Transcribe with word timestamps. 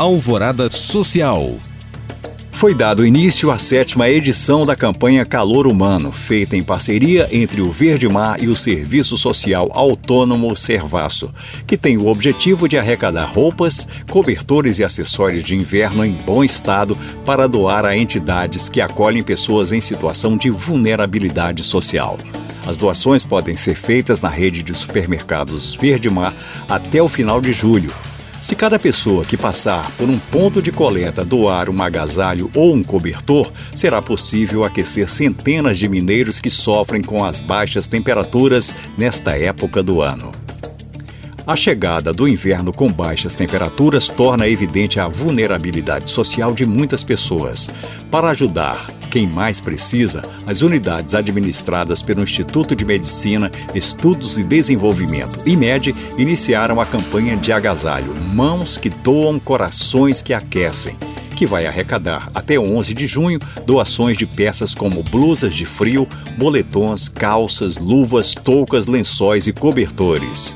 Alvorada 0.00 0.70
Social. 0.70 1.58
Foi 2.52 2.72
dado 2.72 3.04
início 3.04 3.50
à 3.50 3.58
sétima 3.58 4.08
edição 4.08 4.64
da 4.64 4.74
campanha 4.74 5.26
Calor 5.26 5.66
Humano, 5.66 6.10
feita 6.10 6.56
em 6.56 6.62
parceria 6.62 7.28
entre 7.30 7.60
o 7.60 7.70
Verde 7.70 8.08
Mar 8.08 8.42
e 8.42 8.48
o 8.48 8.56
Serviço 8.56 9.18
Social 9.18 9.70
Autônomo 9.74 10.56
Servaço, 10.56 11.30
que 11.66 11.76
tem 11.76 11.98
o 11.98 12.06
objetivo 12.06 12.66
de 12.66 12.78
arrecadar 12.78 13.26
roupas, 13.26 13.86
cobertores 14.08 14.78
e 14.78 14.84
acessórios 14.84 15.44
de 15.44 15.54
inverno 15.54 16.02
em 16.02 16.12
bom 16.12 16.42
estado 16.42 16.96
para 17.26 17.46
doar 17.46 17.84
a 17.84 17.94
entidades 17.94 18.70
que 18.70 18.80
acolhem 18.80 19.22
pessoas 19.22 19.70
em 19.70 19.82
situação 19.82 20.34
de 20.34 20.48
vulnerabilidade 20.48 21.62
social. 21.62 22.16
As 22.66 22.78
doações 22.78 23.22
podem 23.22 23.54
ser 23.54 23.74
feitas 23.74 24.22
na 24.22 24.30
rede 24.30 24.62
de 24.62 24.72
supermercados 24.72 25.74
Verde 25.74 26.08
Mar 26.08 26.34
até 26.66 27.02
o 27.02 27.08
final 27.08 27.38
de 27.38 27.52
julho 27.52 27.92
se 28.40 28.56
cada 28.56 28.78
pessoa 28.78 29.24
que 29.24 29.36
passar 29.36 29.90
por 29.92 30.08
um 30.08 30.18
ponto 30.18 30.62
de 30.62 30.72
coleta 30.72 31.24
doar 31.24 31.68
um 31.68 31.82
agasalho 31.82 32.50
ou 32.54 32.74
um 32.74 32.82
cobertor, 32.82 33.50
será 33.74 34.00
possível 34.00 34.64
aquecer 34.64 35.08
centenas 35.08 35.78
de 35.78 35.88
mineiros 35.88 36.40
que 36.40 36.48
sofrem 36.48 37.02
com 37.02 37.22
as 37.22 37.38
baixas 37.38 37.86
temperaturas 37.86 38.74
nesta 38.96 39.36
época 39.36 39.82
do 39.82 40.00
ano. 40.00 40.32
A 41.46 41.56
chegada 41.56 42.12
do 42.12 42.28
inverno 42.28 42.72
com 42.72 42.90
baixas 42.90 43.34
temperaturas 43.34 44.08
torna 44.08 44.48
evidente 44.48 45.00
a 45.00 45.08
vulnerabilidade 45.08 46.10
social 46.10 46.54
de 46.54 46.64
muitas 46.64 47.02
pessoas. 47.02 47.70
Para 48.10 48.30
ajudar 48.30 48.90
quem 49.10 49.26
mais 49.26 49.58
precisa, 49.60 50.22
as 50.46 50.62
unidades 50.62 51.14
administradas 51.14 52.00
pelo 52.00 52.22
Instituto 52.22 52.76
de 52.76 52.84
Medicina, 52.84 53.50
Estudos 53.74 54.38
e 54.38 54.44
Desenvolvimento, 54.44 55.40
IMED, 55.44 55.94
iniciaram 56.16 56.80
a 56.80 56.86
campanha 56.86 57.36
de 57.36 57.52
agasalho 57.52 58.14
Mãos 58.32 58.78
que 58.78 58.88
Doam 58.88 59.40
Corações 59.40 60.22
que 60.22 60.32
Aquecem 60.32 60.96
que 61.40 61.46
vai 61.46 61.66
arrecadar 61.66 62.30
até 62.34 62.60
11 62.60 62.92
de 62.92 63.06
junho 63.06 63.38
doações 63.64 64.14
de 64.18 64.26
peças 64.26 64.74
como 64.74 65.02
blusas 65.02 65.54
de 65.54 65.64
frio, 65.64 66.06
moletons, 66.36 67.08
calças, 67.08 67.78
luvas, 67.78 68.34
toucas, 68.34 68.86
lençóis 68.86 69.46
e 69.46 69.52
cobertores. 69.52 70.54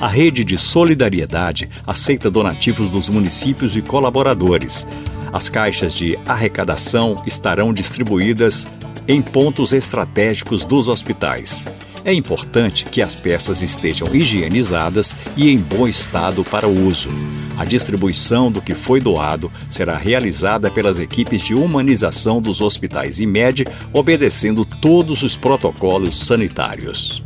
A 0.00 0.06
rede 0.06 0.44
de 0.44 0.56
solidariedade 0.56 1.68
aceita 1.84 2.30
donativos 2.30 2.90
dos 2.90 3.08
municípios 3.08 3.76
e 3.76 3.82
colaboradores. 3.82 4.86
As 5.32 5.48
caixas 5.48 5.94
de 5.94 6.18
arrecadação 6.26 7.22
estarão 7.26 7.72
distribuídas 7.72 8.68
em 9.06 9.22
pontos 9.22 9.72
estratégicos 9.72 10.64
dos 10.64 10.88
hospitais. 10.88 11.66
É 12.04 12.12
importante 12.12 12.86
que 12.86 13.02
as 13.02 13.14
peças 13.14 13.62
estejam 13.62 14.08
higienizadas 14.14 15.16
e 15.36 15.50
em 15.50 15.58
bom 15.58 15.86
estado 15.86 16.42
para 16.42 16.66
uso. 16.66 17.10
A 17.58 17.64
distribuição 17.64 18.50
do 18.50 18.62
que 18.62 18.74
foi 18.74 19.00
doado 19.00 19.52
será 19.68 19.96
realizada 19.96 20.70
pelas 20.70 20.98
equipes 20.98 21.42
de 21.42 21.54
humanização 21.54 22.40
dos 22.40 22.60
hospitais 22.60 23.20
IMED, 23.20 23.66
obedecendo 23.92 24.64
todos 24.64 25.22
os 25.22 25.36
protocolos 25.36 26.26
sanitários. 26.26 27.22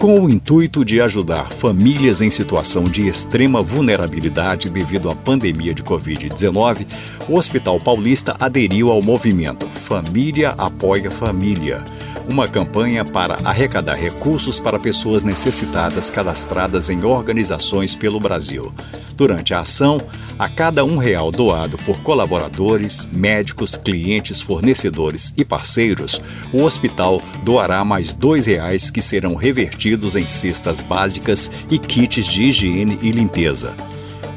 Com 0.00 0.18
o 0.18 0.30
intuito 0.30 0.82
de 0.82 0.98
ajudar 0.98 1.50
famílias 1.50 2.22
em 2.22 2.30
situação 2.30 2.84
de 2.84 3.06
extrema 3.06 3.60
vulnerabilidade 3.60 4.70
devido 4.70 5.10
à 5.10 5.14
pandemia 5.14 5.74
de 5.74 5.82
Covid-19, 5.82 6.86
o 7.28 7.36
Hospital 7.36 7.78
Paulista 7.78 8.34
aderiu 8.40 8.90
ao 8.90 9.02
movimento 9.02 9.66
Família 9.66 10.54
Apoia 10.56 11.10
Família, 11.10 11.84
uma 12.26 12.48
campanha 12.48 13.04
para 13.04 13.40
arrecadar 13.44 13.96
recursos 13.96 14.58
para 14.58 14.78
pessoas 14.78 15.22
necessitadas 15.22 16.08
cadastradas 16.08 16.88
em 16.88 17.04
organizações 17.04 17.94
pelo 17.94 18.18
Brasil. 18.18 18.72
Durante 19.14 19.52
a 19.52 19.60
ação, 19.60 20.00
a 20.40 20.48
cada 20.48 20.82
um 20.86 20.96
real 20.96 21.30
doado 21.30 21.76
por 21.76 22.00
colaboradores, 22.00 23.06
médicos, 23.12 23.76
clientes, 23.76 24.40
fornecedores 24.40 25.34
e 25.36 25.44
parceiros, 25.44 26.18
o 26.50 26.62
hospital 26.62 27.20
doará 27.42 27.84
mais 27.84 28.14
dois 28.14 28.46
reais 28.46 28.88
que 28.88 29.02
serão 29.02 29.34
revertidos 29.34 30.16
em 30.16 30.26
cestas 30.26 30.80
básicas 30.80 31.52
e 31.70 31.78
kits 31.78 32.24
de 32.24 32.44
higiene 32.44 32.98
e 33.02 33.10
limpeza. 33.10 33.76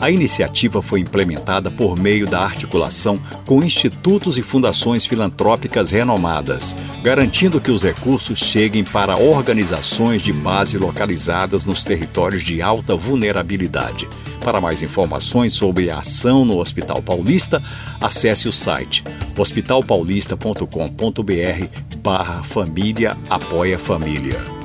A 0.01 0.11
iniciativa 0.11 0.81
foi 0.81 0.99
implementada 0.99 1.71
por 1.71 1.97
meio 1.97 2.27
da 2.27 2.41
articulação 2.41 3.17
com 3.45 3.63
institutos 3.63 4.37
e 4.37 4.41
fundações 4.41 5.05
filantrópicas 5.05 5.91
renomadas, 5.91 6.75
garantindo 7.03 7.59
que 7.59 7.69
os 7.69 7.83
recursos 7.83 8.39
cheguem 8.39 8.81
para 8.81 9.19
organizações 9.19 10.21
de 10.21 10.31
base 10.31 10.77
localizadas 10.77 11.65
nos 11.65 11.83
territórios 11.83 12.41
de 12.41 12.61
alta 12.61 12.95
vulnerabilidade. 12.95 14.07
Para 14.39 14.61
mais 14.61 14.81
informações 14.81 15.51
sobre 15.51 15.91
a 15.91 15.99
ação 15.99 16.45
no 16.45 16.59
Hospital 16.59 17.01
Paulista, 17.01 17.61
acesse 17.99 18.47
o 18.47 18.53
site 18.53 19.03
hospitalpaulista.com.br 19.37 21.97
barra 21.97 22.41
família 22.41 23.17
apoia 23.29 23.77
família. 23.77 24.62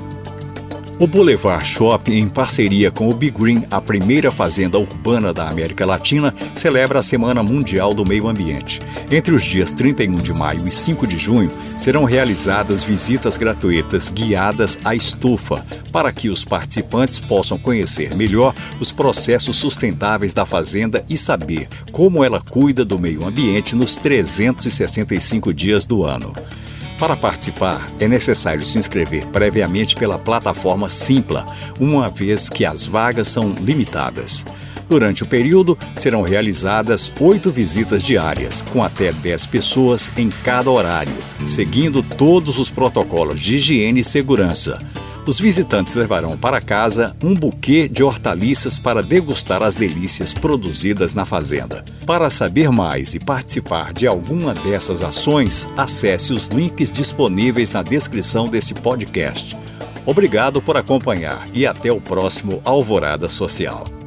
O 1.01 1.07
Boulevard 1.07 1.65
Shopping, 1.65 2.15
em 2.15 2.29
parceria 2.29 2.91
com 2.91 3.09
o 3.09 3.15
Big 3.15 3.39
Green, 3.39 3.63
a 3.71 3.81
primeira 3.81 4.33
fazenda 4.33 4.81
urbana 4.81 5.33
da 5.33 5.49
América 5.49 5.87
Latina, 5.87 6.35
celebra 6.57 6.99
a 6.99 7.03
Semana 7.05 7.41
Mundial 7.41 7.95
do 7.95 8.05
Meio 8.05 8.27
Ambiente. 8.27 8.81
Entre 9.09 9.33
os 9.33 9.45
dias 9.45 9.71
31 9.71 10.17
de 10.19 10.35
maio 10.35 10.67
e 10.67 10.73
5 10.73 11.07
de 11.07 11.17
junho, 11.17 11.53
serão 11.77 12.03
realizadas 12.03 12.83
visitas 12.83 13.39
gratuitas 13.39 14.11
guiadas 14.11 14.77
à 14.85 14.93
estufa, 14.93 15.65
para 15.93 16.11
que 16.11 16.29
os 16.29 16.45
participantes 16.45 17.21
possam 17.21 17.57
conhecer 17.59 18.17
melhor 18.17 18.53
os 18.81 18.91
processos 18.91 19.55
sustentáveis 19.55 20.35
da 20.35 20.45
fazenda 20.45 21.05
e 21.09 21.17
saber 21.17 21.69
como 21.93 22.25
ela 22.25 22.41
cuida 22.41 22.85
do 22.85 22.99
meio 22.99 23.25
ambiente 23.25 23.77
nos 23.77 23.97
365 23.97 25.55
dias 25.55 25.87
do 25.87 26.03
ano. 26.03 26.35
Para 26.99 27.17
participar, 27.17 27.87
é 28.01 28.09
necessário 28.09 28.67
se 28.67 28.77
inscrever 28.77 29.25
previamente 29.27 29.95
pela 29.95 30.19
plataforma 30.19 30.89
Simpla, 30.89 31.47
uma 31.79 32.09
vez 32.09 32.51
que 32.51 32.65
as 32.65 32.87
vagas 32.87 33.29
são 33.29 33.55
limitadas. 33.61 34.45
Durante 34.89 35.23
o 35.23 35.27
período, 35.27 35.79
serão 35.95 36.23
realizadas 36.23 37.13
oito 37.21 37.53
visitas 37.53 38.03
diárias, 38.03 38.63
com 38.63 38.83
até 38.83 39.13
10 39.13 39.47
pessoas 39.47 40.11
em 40.17 40.29
cada 40.29 40.71
horário, 40.71 41.15
seguindo 41.47 42.03
todos 42.03 42.59
os 42.59 42.69
protocolos 42.69 43.39
de 43.39 43.57
higiene 43.57 44.01
e 44.01 44.05
segurança. 44.05 44.79
Os 45.29 45.39
visitantes 45.39 45.95
levarão 45.95 46.39
para 46.39 46.59
casa 46.59 47.15
um 47.23 47.35
buquê 47.35 47.87
de 47.87 48.03
hortaliças 48.03 48.79
para 48.79 49.03
degustar 49.03 49.63
as 49.63 49.77
delícias 49.77 50.33
produzidas 50.33 51.13
na 51.13 51.27
fazenda. 51.27 51.85
Para 52.07 52.31
saber 52.31 52.71
mais 52.71 53.15
e 53.15 53.21
participar 53.21 53.93
de 53.93 54.07
alguma 54.07 54.55
dessas 54.55 55.03
ações, 55.03 55.69
acesse 55.77 56.33
os 56.33 56.49
links 56.49 56.91
disponíveis 56.91 57.75
na 57.75 57.83
descrição 57.83 58.47
desse 58.47 58.73
podcast. 58.73 59.55
Obrigado 60.07 60.63
por 60.63 60.79
acompanhar 60.79 61.47
e 61.53 61.67
até 61.67 61.93
o 61.93 62.01
próximo 62.01 62.63
Alvorada 62.65 63.29
Social. 63.29 63.98